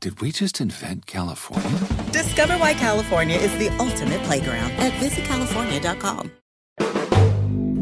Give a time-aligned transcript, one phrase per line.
[0.00, 1.76] Did we just invent California?
[2.12, 6.30] Discover why California is the ultimate playground at visitcalifornia.com.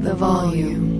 [0.02, 0.96] The volume.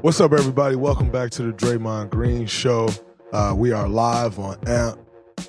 [0.00, 0.76] What's up, everybody?
[0.76, 2.88] Welcome back to the Draymond Green Show.
[3.30, 4.98] Uh, we are live on AMP.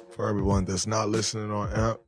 [0.10, 2.00] For everyone that's not listening on AMP,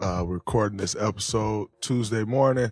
[0.00, 2.70] uh, we're recording this episode Tuesday morning.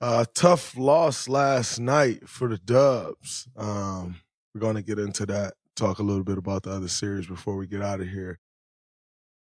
[0.00, 3.48] Uh, tough loss last night for the Dubs.
[3.56, 4.16] Um,
[4.54, 7.56] we're going to get into that, talk a little bit about the other series before
[7.56, 8.38] we get out of here.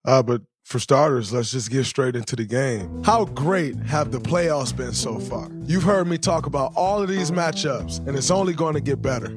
[0.05, 3.03] Uh, but for starters, let's just get straight into the game.
[3.03, 5.49] How great have the playoffs been so far?
[5.65, 9.01] You've heard me talk about all of these matchups, and it's only going to get
[9.01, 9.35] better.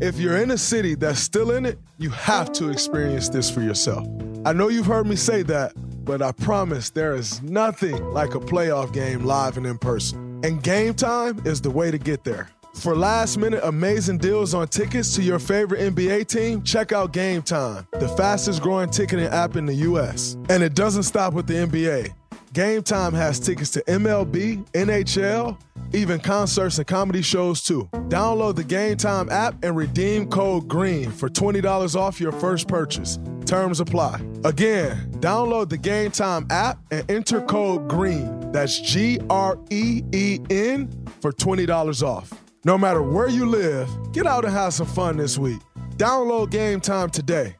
[0.00, 3.60] If you're in a city that's still in it, you have to experience this for
[3.60, 4.06] yourself.
[4.46, 5.72] I know you've heard me say that,
[6.04, 10.29] but I promise there is nothing like a playoff game live and in person.
[10.42, 12.48] And game time is the way to get there.
[12.74, 17.42] For last minute amazing deals on tickets to your favorite NBA team, check out Game
[17.42, 20.36] Time, the fastest growing ticketing app in the US.
[20.48, 22.14] And it doesn't stop with the NBA.
[22.52, 25.56] Game Time has tickets to MLB, NHL,
[25.92, 27.88] even concerts and comedy shows too.
[28.08, 33.20] Download the Game Time app and redeem code GREEN for $20 off your first purchase.
[33.46, 34.20] Terms apply.
[34.44, 38.50] Again, download the Game Time app and enter code GREEN.
[38.50, 40.90] That's G R E E N
[41.20, 42.32] for $20 off.
[42.64, 45.60] No matter where you live, get out and have some fun this week.
[45.96, 47.54] Download Game Time today.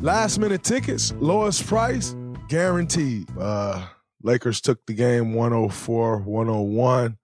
[0.00, 2.16] Last minute tickets, lowest price,
[2.48, 3.28] guaranteed.
[3.38, 3.86] Uh,
[4.22, 7.16] Lakers took the game 104 101.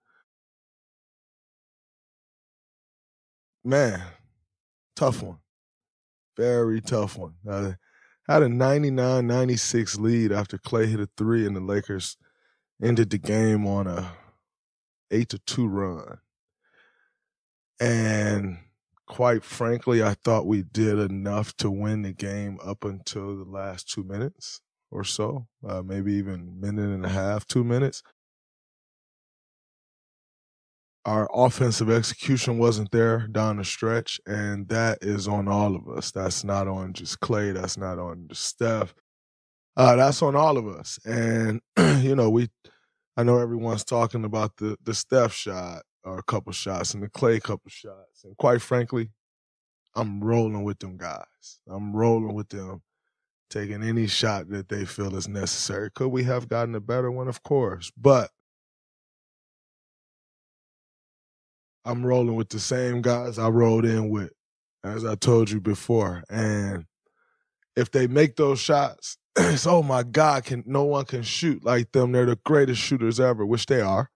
[3.63, 4.01] Man,
[4.95, 5.37] tough one.
[6.35, 7.35] Very tough one.
[7.47, 7.73] Uh,
[8.27, 12.17] had a 99 96 lead after Clay hit a three, and the Lakers
[12.81, 14.11] ended the game on a
[15.11, 16.19] 8 to 2 run.
[17.79, 18.57] And
[19.05, 23.89] quite frankly, I thought we did enough to win the game up until the last
[23.89, 24.61] two minutes
[24.91, 28.03] or so, uh, maybe even minute and a half, two minutes.
[31.05, 36.11] Our offensive execution wasn't there down the stretch, and that is on all of us.
[36.11, 37.51] That's not on just Clay.
[37.51, 38.93] That's not on just Steph.
[39.77, 40.99] Uh, that's on all of us.
[41.05, 42.49] And you know, we,
[43.15, 47.09] I know everyone's talking about the the Steph shot or a couple shots and the
[47.09, 49.11] Clay couple shots, and quite frankly,
[49.95, 51.59] I'm rolling with them guys.
[51.69, 52.81] I'm rolling with them
[53.49, 55.89] taking any shot that they feel is necessary.
[55.91, 57.27] Could we have gotten a better one?
[57.27, 57.91] Of course.
[57.97, 58.29] But
[61.85, 64.31] I'm rolling with the same guys I rolled in with,
[64.83, 66.23] as I told you before.
[66.29, 66.85] And
[67.75, 71.91] if they make those shots, it's oh my God, can no one can shoot like
[71.93, 72.11] them.
[72.11, 74.09] They're the greatest shooters ever, which they are.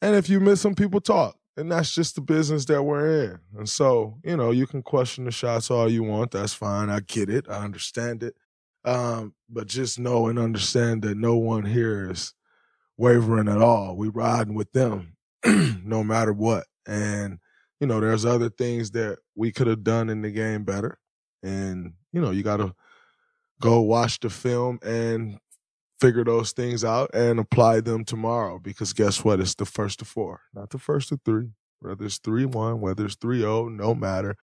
[0.00, 3.38] And if you miss them, people talk and that's just the business that we're in.
[3.56, 6.32] And so, you know, you can question the shots all you want.
[6.32, 6.90] That's fine.
[6.90, 7.46] I get it.
[7.48, 8.36] I understand it.
[8.84, 12.34] Um, but just know and understand that no one here is
[12.98, 13.96] wavering at all.
[13.96, 15.16] We riding with them
[15.84, 16.64] no matter what.
[16.86, 17.38] And,
[17.80, 20.98] you know, there's other things that we could have done in the game better.
[21.42, 22.74] And, you know, you got to
[23.60, 25.38] go watch the film and
[26.00, 29.40] figure those things out and apply them tomorrow because guess what?
[29.40, 31.50] It's the first of four, not the first of three.
[31.80, 34.36] Whether it's 3 1, whether it's 3 0, no matter.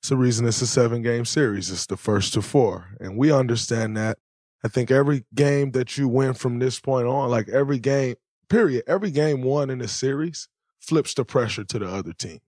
[0.00, 1.70] It's the reason it's a seven game series.
[1.70, 2.88] It's the first to four.
[3.00, 4.18] And we understand that.
[4.62, 8.16] I think every game that you win from this point on, like every game,
[8.48, 10.48] period, every game won in a series
[10.80, 12.40] flips the pressure to the other team.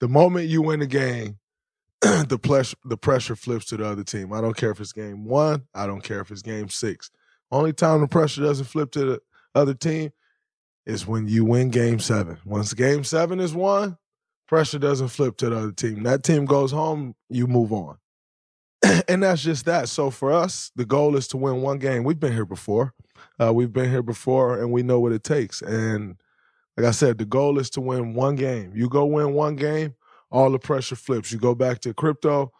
[0.00, 1.38] The moment you win a game,
[2.00, 4.32] the pressure the pressure flips to the other team.
[4.32, 5.64] I don't care if it's game one.
[5.74, 7.10] I don't care if it's game six.
[7.50, 9.20] Only time the pressure doesn't flip to the
[9.54, 10.12] other team
[10.86, 12.38] is when you win game seven.
[12.44, 13.96] Once game seven is won,
[14.46, 16.02] pressure doesn't flip to the other team.
[16.02, 17.98] That team goes home, you move on.
[19.08, 19.88] and that's just that.
[19.88, 22.04] So for us, the goal is to win one game.
[22.04, 22.94] We've been here before.
[23.40, 25.62] Uh, we've been here before, and we know what it takes.
[25.62, 26.16] And
[26.76, 28.72] like I said, the goal is to win one game.
[28.74, 29.94] You go win one game,
[30.30, 31.32] all the pressure flips.
[31.32, 32.52] You go back to crypto,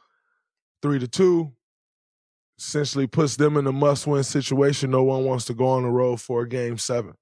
[0.82, 1.52] three to two,
[2.59, 4.91] essentially puts them in a must-win situation.
[4.91, 7.15] No one wants to go on the road for a game seven.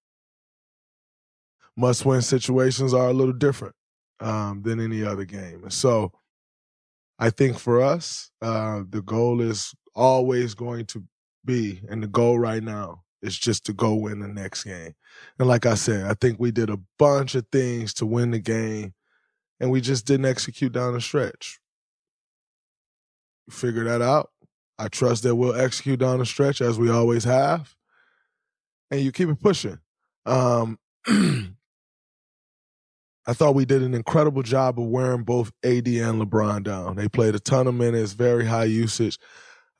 [1.76, 3.74] Must-win situations are a little different
[4.20, 6.12] um, than any other game, and so
[7.18, 11.04] I think for us, uh, the goal is always going to
[11.44, 14.94] be, and the goal right now is just to go win the next game.
[15.38, 18.38] And like I said, I think we did a bunch of things to win the
[18.38, 18.94] game
[19.58, 21.58] and we just didn't execute down the stretch.
[23.50, 24.30] Figure that out.
[24.78, 27.74] I trust that we'll execute down the stretch as we always have.
[28.90, 29.78] And you keep it pushing.
[30.26, 30.78] Um,
[33.28, 36.96] I thought we did an incredible job of wearing both AD and LeBron down.
[36.96, 39.18] They played a ton of minutes, very high usage.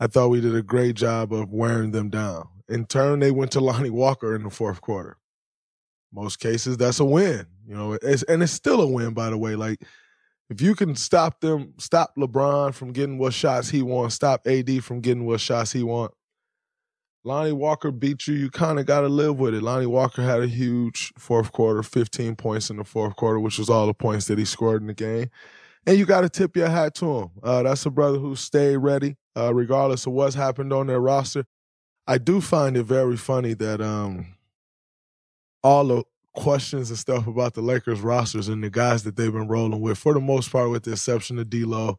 [0.01, 2.49] I thought we did a great job of wearing them down.
[2.69, 5.19] In turn, they went to Lonnie Walker in the fourth quarter
[6.17, 7.47] most cases that's a win.
[7.69, 9.55] You know, it's, and it's still a win, by the way.
[9.55, 9.83] Like
[10.49, 14.85] if you can stop them, stop LeBron from getting what shots he wants, stop AD
[14.85, 16.15] from getting what shots he wants.
[17.25, 18.35] Lonnie Walker beat you.
[18.35, 19.63] You kind of got to live with it.
[19.63, 23.69] Lonnie Walker had a huge fourth quarter, 15 points in the fourth quarter, which was
[23.69, 25.29] all the points that he scored in the game.
[25.87, 27.31] And you got to tip your hat to him.
[27.43, 31.47] Uh, that's a brother who stayed ready, uh, regardless of what's happened on their roster.
[32.07, 34.37] I do find it very funny that um,
[35.65, 36.05] all the
[36.37, 39.99] questions and stuff about the Lakers rosters and the guys that they've been rolling with,
[39.99, 41.99] for the most part, with the exception of D'Lo.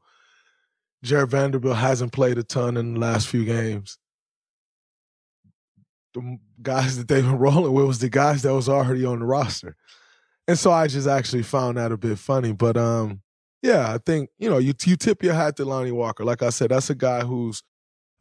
[1.03, 3.97] Jarred Vanderbilt hasn't played a ton in the last few games.
[6.13, 9.25] The guys that they've been rolling with was the guys that was already on the
[9.25, 9.75] roster.
[10.47, 12.53] And so I just actually found that a bit funny.
[12.53, 13.21] But um,
[13.61, 16.23] yeah, I think, you know, you you tip your hat to Lonnie Walker.
[16.23, 17.61] Like I said, that's a guy who's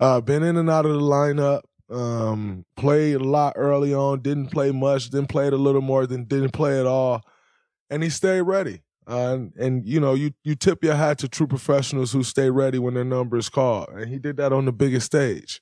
[0.01, 4.49] uh, been in and out of the lineup, um, played a lot early on, didn't
[4.49, 7.23] play much, then played a little more, then didn't play at all,
[7.91, 8.83] and he stayed ready.
[9.09, 12.51] Uh, and, and, you know, you you tip your hat to true professionals who stay
[12.51, 15.61] ready when their number is called, and he did that on the biggest stage.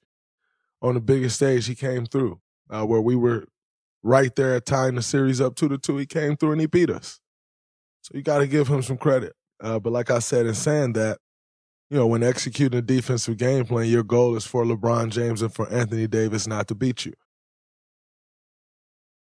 [0.81, 2.41] On the biggest stage, he came through
[2.71, 3.47] uh, where we were
[4.03, 5.97] right there tying the series up two to two.
[5.97, 7.21] He came through and he beat us.
[8.03, 9.35] So you got to give him some credit.
[9.63, 11.19] Uh, but like I said, in saying that,
[11.91, 15.53] you know, when executing a defensive game plan, your goal is for LeBron James and
[15.53, 17.13] for Anthony Davis not to beat you.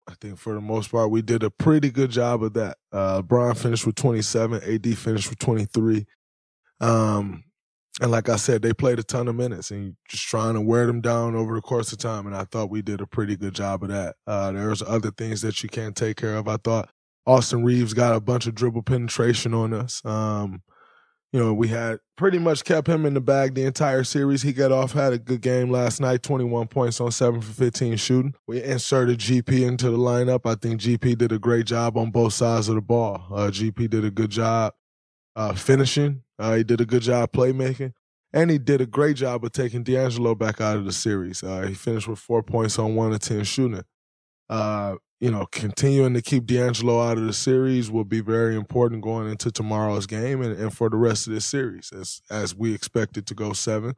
[0.08, 2.78] I think for the most part, we did a pretty good job of that.
[2.92, 6.06] Uh, LeBron finished with 27, AD finished with 23.
[6.80, 7.44] Um,
[8.00, 10.86] and like I said, they played a ton of minutes and just trying to wear
[10.86, 12.26] them down over the course of time.
[12.26, 14.16] And I thought we did a pretty good job of that.
[14.26, 16.48] Uh, there's other things that you can't take care of.
[16.48, 16.90] I thought
[17.26, 20.02] Austin Reaves got a bunch of dribble penetration on us.
[20.04, 20.62] Um,
[21.32, 24.42] you know, we had pretty much kept him in the bag the entire series.
[24.42, 27.96] He got off, had a good game last night, 21 points on 7 for 15
[27.96, 28.34] shooting.
[28.46, 30.46] We inserted GP into the lineup.
[30.46, 33.26] I think GP did a great job on both sides of the ball.
[33.30, 34.72] Uh, GP did a good job
[35.36, 37.92] uh, finishing, uh, he did a good job playmaking,
[38.32, 41.44] and he did a great job of taking D'Angelo back out of the series.
[41.44, 43.84] Uh, he finished with four points on 1 of 10 shooting.
[45.20, 49.28] You know, continuing to keep D'Angelo out of the series will be very important going
[49.28, 53.16] into tomorrow's game and, and for the rest of this series, as as we expect
[53.16, 53.94] it to go seven.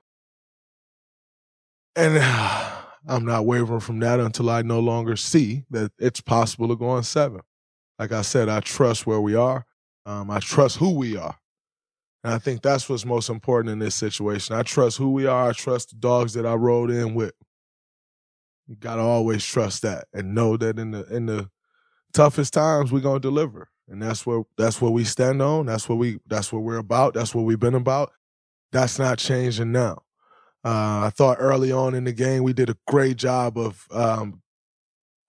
[1.95, 2.19] And
[3.09, 6.89] I'm not wavering from that until I no longer see that it's possible to go
[6.89, 7.43] on seven.
[7.99, 9.67] Like I said, I trust where we are.
[10.07, 11.37] Um, I trust who we are.
[12.25, 14.55] And I think that's what's most important in this situation.
[14.55, 15.51] I trust who we are.
[15.51, 17.33] I trust the dogs that I rode in with.
[18.71, 21.51] You gotta always trust that and know that in the in the
[22.13, 23.69] toughest times we're gonna deliver.
[23.89, 25.67] And that's what that's what we stand on.
[25.67, 27.15] That's what we that's what we're about.
[27.15, 28.13] That's what we've been about.
[28.71, 30.03] That's not changing now.
[30.65, 34.41] Uh, I thought early on in the game we did a great job of um,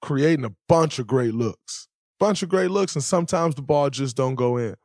[0.03, 1.87] creating a bunch of great looks,
[2.19, 4.75] bunch of great looks, and sometimes the ball just don't go in.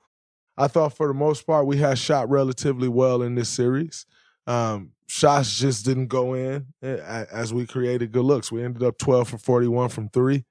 [0.57, 4.07] I thought for the most part we had shot relatively well in this series.
[4.47, 8.53] Um, shots just didn't go in eh, as we created good looks.
[8.53, 10.45] We ended up 12 for 41 from three.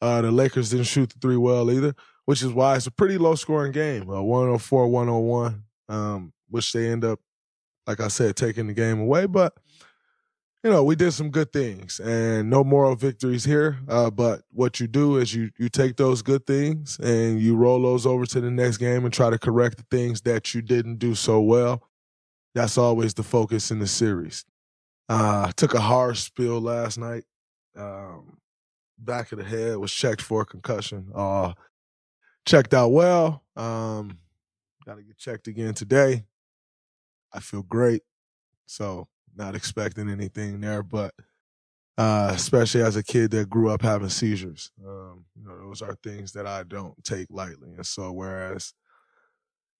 [0.00, 1.94] Uh, the Lakers didn't shoot the three well either,
[2.26, 4.08] which is why it's a pretty low scoring game.
[4.10, 7.20] Uh, 104 101, um, which they end up,
[7.86, 9.26] like I said, taking the game away.
[9.26, 9.54] But,
[10.62, 13.78] you know, we did some good things and no moral victories here.
[13.88, 17.80] Uh, but what you do is you, you take those good things and you roll
[17.80, 20.96] those over to the next game and try to correct the things that you didn't
[20.96, 21.82] do so well
[22.54, 24.44] That's always the focus in the series.
[25.08, 27.24] Uh, took a hard spill last night.
[27.76, 28.38] Um,
[28.98, 31.10] back of the head was checked for a concussion.
[31.14, 31.52] Uh,
[32.46, 33.42] checked out well.
[33.56, 34.18] Um,
[34.86, 36.24] Got to get checked again today.
[37.32, 38.02] I feel great.
[38.66, 41.14] So, not expecting anything there, but
[41.96, 45.96] uh, especially as a kid that grew up having seizures, um, you know, those are
[46.02, 47.70] things that I don't take lightly.
[47.74, 48.74] And so, whereas,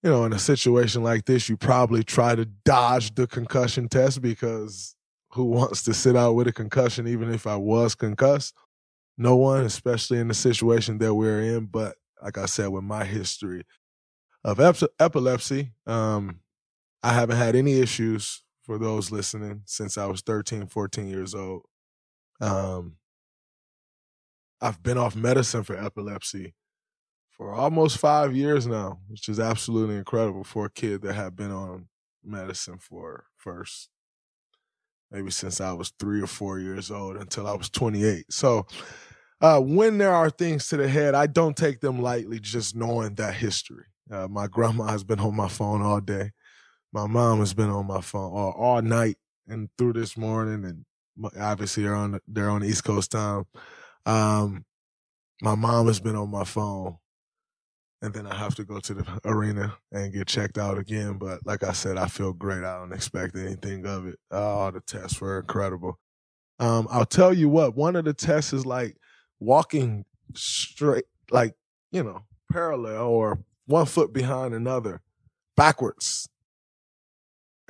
[0.05, 4.21] you know, in a situation like this, you probably try to dodge the concussion test
[4.21, 4.95] because
[5.31, 8.55] who wants to sit out with a concussion, even if I was concussed?
[9.17, 11.65] No one, especially in the situation that we're in.
[11.65, 13.65] But like I said, with my history
[14.45, 16.41] of ep- epilepsy, um,
[17.03, 21.63] I haven't had any issues for those listening since I was 13, 14 years old.
[22.43, 22.97] Um,
[24.61, 26.53] I've been off medicine for epilepsy
[27.37, 31.51] for almost five years now, which is absolutely incredible for a kid that had been
[31.51, 31.89] on
[32.25, 33.91] medicine for first
[35.15, 38.25] maybe since I was three or four years old until I was 28.
[38.31, 38.67] So
[39.41, 43.15] uh, when there are things to the head, I don't take them lightly, just knowing
[43.15, 43.85] that history.
[44.11, 46.33] Uh, my grandma has been on my phone all day.
[46.93, 50.85] My mom has been on my phone all, all night and through this morning, and
[51.41, 53.45] obviously they're on they're on East Coast time.
[54.07, 54.65] Um,
[55.43, 56.99] my mom has been on my phone,
[58.05, 61.15] and then I have to go to the arena and get checked out again.
[61.15, 62.63] But like I said, I feel great.
[62.63, 64.19] I don't expect anything of it.
[64.31, 65.99] Oh, the tests were incredible.
[66.59, 67.75] Um, I'll tell you what.
[67.75, 68.99] One of the tests is like
[69.41, 71.55] walking straight, like
[71.93, 75.01] you know, parallel or one foot behind another,
[75.57, 76.29] backwards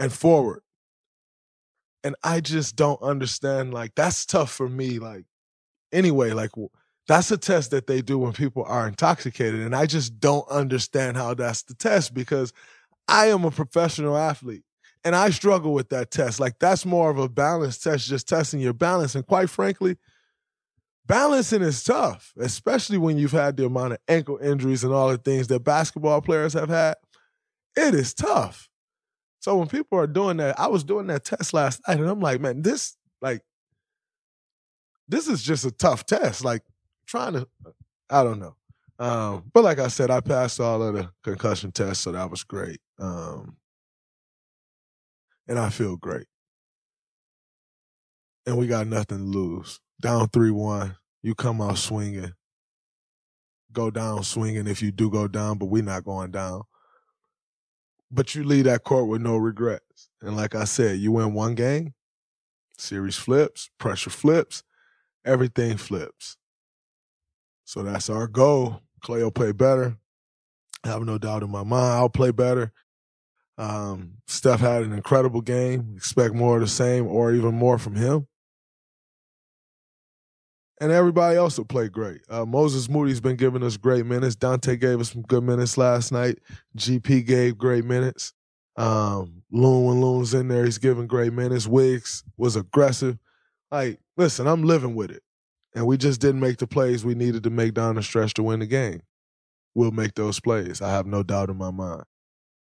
[0.01, 0.63] and forward.
[2.03, 3.73] And I just don't understand.
[3.73, 4.99] Like, that's tough for me.
[4.99, 5.27] Like,
[5.93, 6.51] anyway, like,
[7.07, 9.61] that's a test that they do when people are intoxicated.
[9.61, 12.53] And I just don't understand how that's the test because
[13.09, 14.65] I am a professional athlete
[15.05, 16.41] and I struggle with that test.
[16.41, 19.15] Like, that's more of a balance test, just testing your balance.
[19.15, 19.97] And quite frankly,
[21.07, 25.19] balancing is tough, especially when you've had the amount of ankle injuries and all the
[25.19, 26.97] things that basketball players have had.
[27.77, 28.69] It is tough.
[29.41, 32.21] So when people are doing that, I was doing that test last night and I'm
[32.21, 33.43] like, man, this like
[35.07, 36.43] this is just a tough test.
[36.43, 36.63] Like
[37.07, 37.49] trying to
[38.11, 38.57] I don't know.
[38.99, 42.45] Um, but like I said, I passed all of the concussion tests, so that was
[42.45, 42.81] great.
[42.99, 43.57] Um,
[45.49, 46.27] and I feel great.
[48.47, 52.33] And we got nothing to lose down 3 1, you come out swinging,
[53.73, 56.63] go down swinging if you do go down, but we're not going down.
[58.11, 60.11] But you leave that court with no regrets.
[60.21, 61.95] And like I said, you win one game,
[62.77, 64.63] series flips, pressure flips,
[65.25, 66.37] everything flips.
[67.65, 68.83] So that's our goal.
[69.01, 69.97] Clay will play better.
[70.85, 71.95] I have no doubt in my mind.
[71.95, 72.73] I'll play better.
[73.57, 75.95] Um, Steph had an incredible game.
[75.97, 78.27] Expect more of the same or even more from him
[80.81, 82.21] and everybody else will play great.
[82.29, 84.37] Uh, Moses Moody's been giving us great minutes.
[84.37, 86.39] Donte gave us some good minutes last night.
[86.77, 88.33] GP gave great minutes.
[88.77, 91.67] Um, Loon, when Loon's in there, he's giving great minutes.
[91.67, 93.19] Wiggs was aggressive.
[93.71, 95.23] Like, listen, I'm living with it.
[95.75, 98.43] And we just didn't make the plays we needed to make down the stretch to
[98.43, 99.03] win the game.
[99.75, 100.81] We'll make those plays.
[100.81, 102.05] I have no doubt in my mind.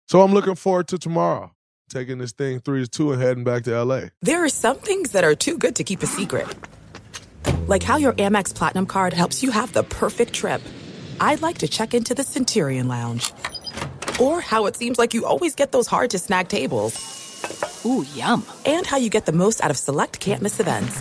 [0.09, 1.52] So I'm looking forward to tomorrow,
[1.88, 4.09] taking this thing three to two and heading back to LA.
[4.23, 6.47] There are some things that are too good to keep a secret
[7.71, 10.61] like how your Amex Platinum card helps you have the perfect trip.
[11.21, 13.33] I'd like to check into the Centurion Lounge.
[14.21, 16.99] Or how it seems like you always get those hard to snag tables.
[17.87, 18.45] Ooh, yum.
[18.67, 21.00] And how you get the most out of select can't miss events.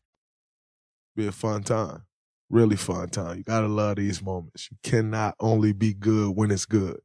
[1.15, 2.03] Be a fun time.
[2.49, 3.37] Really fun time.
[3.37, 4.69] You gotta love these moments.
[4.71, 6.99] You cannot only be good when it's good.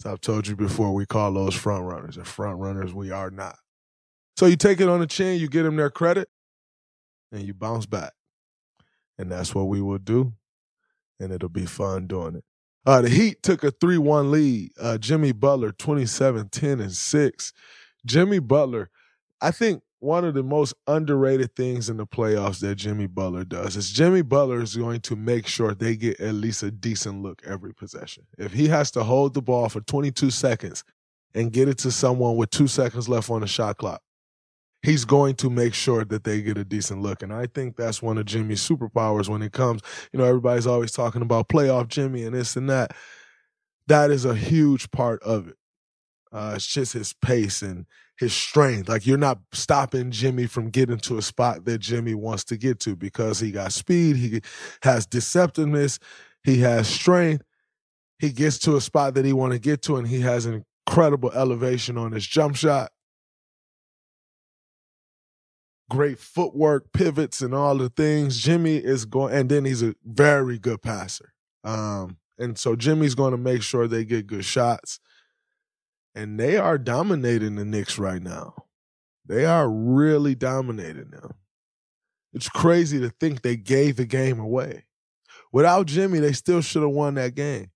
[0.00, 3.30] So I've told you before, we call those front runners, and front runners we are
[3.30, 3.56] not.
[4.36, 6.28] So you take it on the chin, you get them their credit,
[7.32, 8.12] and you bounce back.
[9.18, 10.32] And that's what we will do.
[11.20, 12.44] And it'll be fun doing it.
[12.86, 14.72] Uh, the Heat took a 3 1 lead.
[14.78, 17.52] Uh, Jimmy Butler, 27 10 and 6.
[18.04, 18.90] Jimmy Butler,
[19.40, 23.74] I think one of the most underrated things in the playoffs that Jimmy Butler does
[23.74, 27.40] is Jimmy Butler is going to make sure they get at least a decent look
[27.44, 28.26] every possession.
[28.36, 30.84] If he has to hold the ball for 22 seconds
[31.34, 34.02] and get it to someone with two seconds left on the shot clock,
[34.82, 37.22] he's going to make sure that they get a decent look.
[37.22, 39.80] And I think that's one of Jimmy's superpowers when it comes,
[40.12, 42.94] you know, everybody's always talking about playoff Jimmy and this and that.
[43.86, 45.56] That is a huge part of it.
[46.30, 48.88] Uh, it's just his pace and his strength.
[48.88, 52.80] Like you're not stopping Jimmy from getting to a spot that Jimmy wants to get
[52.80, 54.40] to because he got speed, he
[54.82, 55.98] has deceptiveness,
[56.42, 57.44] he has strength.
[58.18, 61.32] He gets to a spot that he want to get to, and he has incredible
[61.32, 62.92] elevation on his jump shot.
[65.90, 68.38] Great footwork, pivots, and all the things.
[68.38, 71.34] Jimmy is going, and then he's a very good passer.
[71.64, 75.00] Um, and so Jimmy's going to make sure they get good shots
[76.14, 78.66] and they are dominating the Knicks right now.
[79.26, 81.34] They are really dominating them.
[82.32, 84.84] It's crazy to think they gave the game away.
[85.52, 87.70] Without Jimmy, they still should have won that game.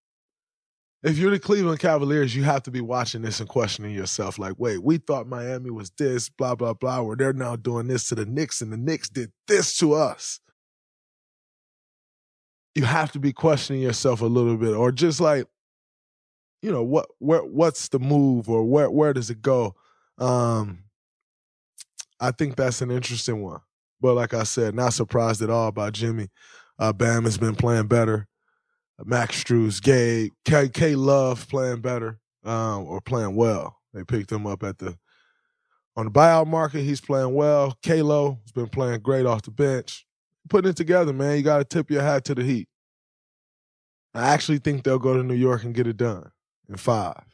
[1.05, 4.55] If you're the Cleveland Cavaliers, you have to be watching this and questioning yourself like,
[4.59, 8.17] wait, we thought Miami was this, blah, blah, blah, where they're now doing this to
[8.17, 10.41] the Knicks and the Knicks did this to us.
[12.75, 15.47] You have to be questioning yourself a little bit, or just like,
[16.63, 19.75] you know what where what's the move or where where does it go?
[20.19, 20.85] Um
[22.21, 23.61] i think that's an interesting one.
[24.01, 26.29] But like i said not surprised at all by jimmy.
[26.79, 28.27] Uh bam has been playing better.
[29.05, 33.77] Max Strus, gabe k k love playing better um or playing well.
[33.95, 34.99] They picked him up at the
[35.97, 36.83] on the buyout market.
[36.83, 37.77] He's playing well.
[37.83, 40.07] Kalo has been playing great off the bench.
[40.49, 41.37] Putting it together man.
[41.37, 42.69] You got to tip your hat to the heat.
[44.15, 46.33] I actually think they'll go to new york and get it done
[46.69, 47.25] and five.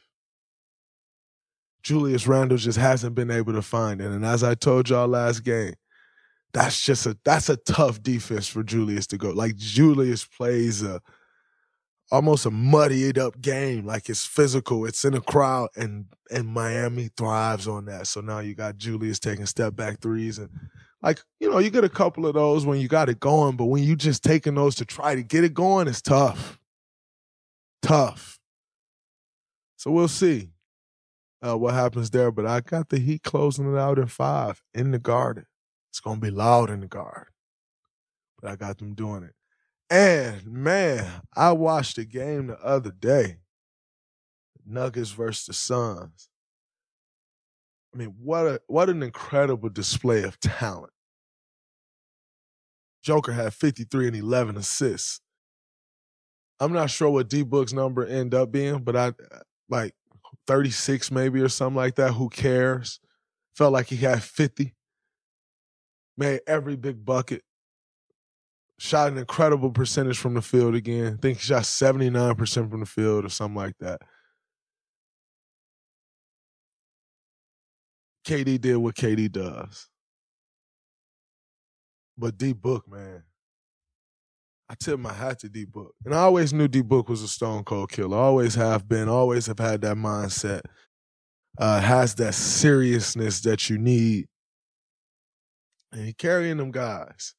[1.82, 4.06] Julius Randle just hasn't been able to find it.
[4.06, 5.74] And as I told y'all last game,
[6.52, 9.30] that's just a that's a tough defense for Julius to go.
[9.30, 11.02] Like Julius plays a
[12.10, 13.84] almost a muddied up game.
[13.84, 18.06] Like it's physical, it's in a crowd, and and Miami thrives on that.
[18.06, 20.48] So now you got Julius taking step back threes and
[21.04, 23.66] like, you know, you get a couple of those when you got it going, but
[23.66, 26.58] when you just taking those to try to get it going, it's tough.
[27.82, 28.38] Tough.
[29.84, 30.48] So we'll see
[31.46, 32.30] uh, what happens there.
[32.30, 35.44] But I got the Heat closing it out in five in the Garden.
[35.90, 37.26] It's gonna be loud in the Garden,
[38.40, 39.34] but I got them doing it.
[39.90, 43.40] And man, I watched the game the other day.
[44.64, 46.30] Nuggets versus the Suns.
[47.94, 50.94] I mean, what a what an incredible display of talent.
[53.02, 55.20] Joker had 53 and 11 assists.
[56.58, 59.12] I'm not sure what D Book's number end up being, but I
[59.74, 59.94] like
[60.46, 62.12] 36 maybe or something like that.
[62.12, 63.00] Who cares?
[63.56, 64.74] Felt like he had 50.
[66.16, 67.42] Made every big bucket.
[68.78, 71.14] Shot an incredible percentage from the field again.
[71.14, 74.00] I think he shot 79% from the field or something like that.
[78.26, 79.88] KD did what KD does.
[82.16, 83.22] But D Book, man,
[84.68, 85.94] I tip my hat to D Book.
[86.04, 88.16] And I always knew D Book was a stone cold killer.
[88.16, 90.62] Always have been, always have had that mindset.
[91.56, 94.26] Uh, has that seriousness that you need.
[95.92, 97.34] And he carrying them guys.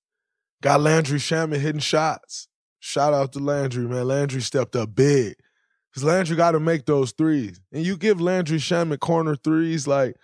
[0.62, 2.48] Got Landry Shamet hitting shots.
[2.80, 4.08] Shout out to Landry, man.
[4.08, 5.36] Landry stepped up big.
[5.92, 7.60] Because Landry got to make those threes.
[7.74, 10.16] And you give Landry Shamet corner threes, like,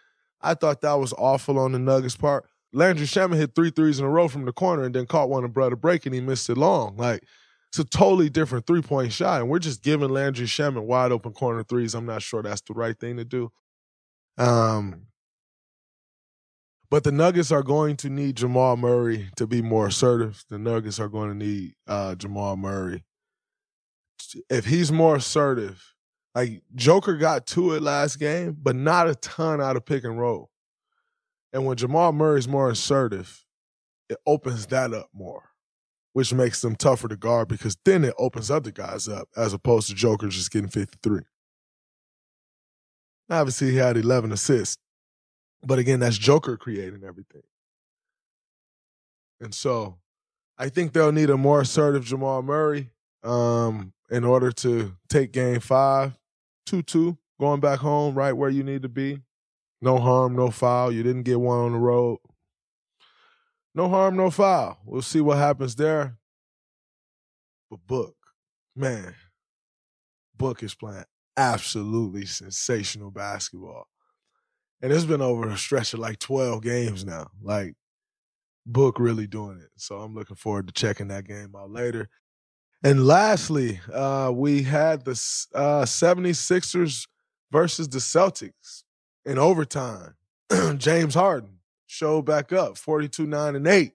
[0.42, 2.46] I thought that was awful on the Nuggets part.
[2.74, 5.44] Landry Shamet hit three threes in a row from the corner and then caught one
[5.44, 6.96] and brought brother break and he missed it long.
[6.96, 7.24] Like,
[7.70, 9.42] it's a totally different three point shot.
[9.42, 11.96] And we're just giving Landry Shamet wide open corner threes.
[11.96, 13.52] I'm not sure that's the right thing to do.
[14.38, 15.08] Um,
[16.90, 20.44] but the Nuggets are going to need Jamal Murray to be more assertive.
[20.50, 23.06] The Nuggets are going to need uh, Jamal Murray.
[24.50, 25.94] If he's more assertive,
[26.36, 30.20] like Joker got to it last game, but not a ton out of pick and
[30.20, 30.51] roll.
[31.54, 33.46] And when Jamal Murray's more assertive,
[34.10, 35.50] it opens that up more,
[36.14, 39.90] which makes them tougher to guard because then it opens other guys up as opposed
[39.90, 41.22] to Joker just getting 53.
[43.30, 44.78] Obviously, he had 11 assists.
[45.64, 47.44] But again, that's Joker creating everything.
[49.40, 49.98] And so
[50.58, 52.92] I think they'll need a more assertive Jamal Murray
[53.24, 56.18] um, in order to take game five,
[56.66, 59.20] 2 2, going back home right where you need to be.
[59.82, 60.92] No harm, no foul.
[60.92, 62.20] You didn't get one on the road.
[63.74, 64.78] No harm, no foul.
[64.86, 66.18] We'll see what happens there.
[67.70, 68.16] But Book,
[68.76, 69.16] man,
[70.36, 71.06] Book is playing
[71.38, 73.88] absolutely sensational basketball.
[74.82, 77.28] And it's been over a stretch of like 12 games now.
[77.42, 77.76] Like,
[78.66, 79.70] Book really doing it.
[79.78, 82.10] So I'm looking forward to checking that game out later.
[82.84, 85.12] And lastly, uh, we had the
[85.54, 87.08] uh, 76ers
[87.52, 88.84] versus the Celtics
[89.26, 90.16] in overtime.
[90.78, 93.94] James Harden showed back up 42 9 and 8.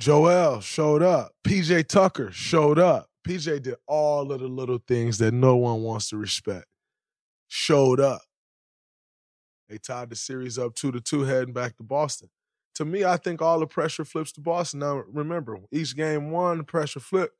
[0.00, 1.32] Joel showed up.
[1.44, 3.08] PJ Tucker showed up.
[3.26, 6.66] PJ did all of the little things that no one wants to respect.
[7.48, 8.22] Showed up.
[9.68, 12.28] They tied the series up two to two, heading back to Boston.
[12.76, 14.80] To me, I think all the pressure flips to Boston.
[14.80, 17.36] Now, remember, each game one, pressure flipped,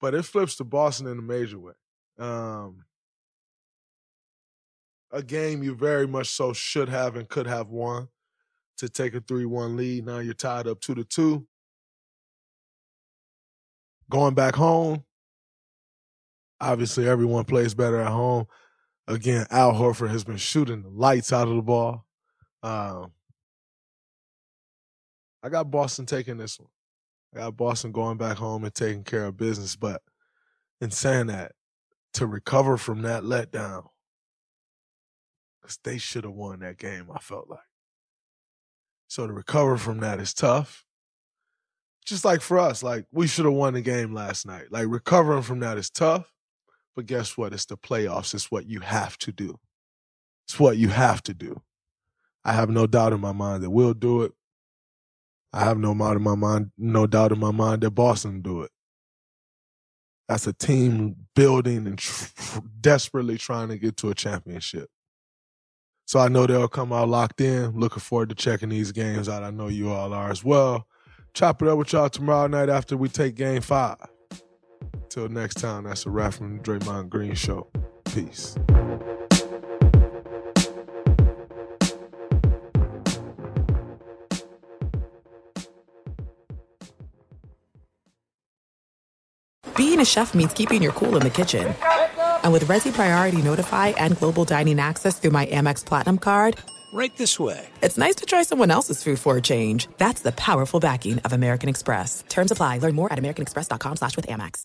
[0.00, 1.74] but it flips to Boston in a major way.
[2.18, 2.84] Um,
[5.12, 8.08] a game you very much so should have and could have won
[8.78, 10.06] to take a 3 1 lead.
[10.06, 11.46] Now you're tied up 2 to 2.
[14.08, 15.04] Going back home,
[16.60, 18.46] obviously everyone plays better at home.
[19.08, 22.04] Again, Al Horford has been shooting the lights out of the ball.
[22.62, 23.12] Um,
[25.42, 26.68] I got Boston taking this one.
[27.34, 29.76] I got Boston going back home and taking care of business.
[29.76, 30.02] But
[30.80, 31.52] in saying that,
[32.14, 33.86] to recover from that letdown,
[35.66, 37.58] because they should have won that game, I felt like.
[39.08, 40.84] So to recover from that is tough.
[42.04, 44.66] Just like for us, like we should have won the game last night.
[44.70, 46.32] Like recovering from that is tough.
[46.94, 47.52] But guess what?
[47.52, 48.32] It's the playoffs.
[48.32, 49.58] It's what you have to do.
[50.46, 51.62] It's what you have to do.
[52.44, 54.32] I have no doubt in my mind that we'll do it.
[55.52, 58.62] I have no doubt in my mind, no doubt in my mind that Boston do
[58.62, 58.70] it.
[60.28, 64.88] That's a team building and tr- desperately trying to get to a championship.
[66.06, 67.72] So I know they'll come out locked in.
[67.78, 69.42] Looking forward to checking these games out.
[69.42, 70.86] I know you all are as well.
[71.34, 73.98] Chop it up with y'all tomorrow night after we take game five.
[75.08, 77.68] Till next time, that's a wrap from the Draymond Green Show.
[78.04, 78.56] Peace.
[89.76, 91.74] Being a chef means keeping your cool in the kitchen.
[92.46, 96.56] And with Resy Priority Notify and Global Dining Access through my Amex Platinum card,
[96.92, 97.66] right this way.
[97.82, 99.88] It's nice to try someone else's food for a change.
[99.98, 102.22] That's the powerful backing of American Express.
[102.28, 102.78] Terms apply.
[102.78, 104.62] Learn more at americanexpress.com slash with Amex.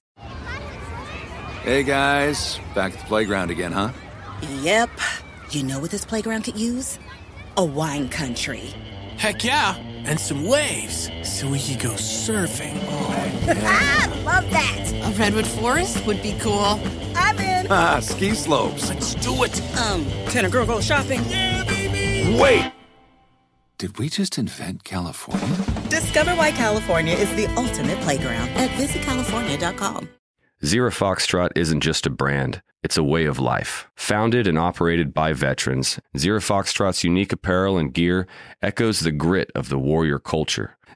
[1.63, 2.59] Hey, guys.
[2.75, 3.89] Back at the playground again, huh?
[4.61, 4.91] Yep.
[5.49, 6.99] You know what this playground could use?
[7.57, 8.75] A wine country.
[9.17, 9.75] Heck yeah.
[10.05, 12.77] And some waves so we could go surfing.
[12.87, 14.21] Oh, yeah.
[14.23, 14.91] Love that.
[15.03, 16.79] A redwood forest would be cool.
[17.71, 17.95] I'm in.
[17.95, 18.89] Ah, ski slopes.
[18.89, 19.61] Let's do it.
[19.77, 21.21] Um, can a girl go shopping?
[21.27, 22.37] Yeah, baby.
[22.39, 22.71] Wait.
[23.77, 25.47] Did we just invent California?
[25.89, 30.09] Discover why California is the ultimate playground at visitcalifornia.com.
[30.63, 33.89] Zero Foxtrot isn't just a brand, it's a way of life.
[33.95, 38.27] Founded and operated by veterans, Zero Foxtrot's unique apparel and gear
[38.61, 40.77] echoes the grit of the warrior culture.